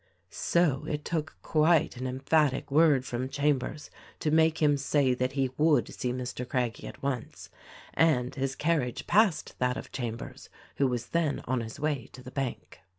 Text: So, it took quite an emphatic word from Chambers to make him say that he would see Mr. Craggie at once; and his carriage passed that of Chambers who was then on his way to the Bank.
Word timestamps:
So, 0.31 0.85
it 0.89 1.05
took 1.05 1.37
quite 1.43 1.95
an 1.95 2.07
emphatic 2.07 2.71
word 2.71 3.05
from 3.05 3.29
Chambers 3.29 3.91
to 4.21 4.31
make 4.31 4.57
him 4.59 4.75
say 4.75 5.13
that 5.13 5.33
he 5.33 5.51
would 5.59 5.93
see 5.93 6.11
Mr. 6.11 6.43
Craggie 6.49 6.87
at 6.87 7.03
once; 7.03 7.51
and 7.93 8.33
his 8.33 8.55
carriage 8.55 9.05
passed 9.05 9.53
that 9.59 9.77
of 9.77 9.91
Chambers 9.91 10.49
who 10.77 10.87
was 10.87 11.09
then 11.09 11.41
on 11.45 11.61
his 11.61 11.79
way 11.79 12.09
to 12.13 12.23
the 12.23 12.31
Bank. 12.31 12.79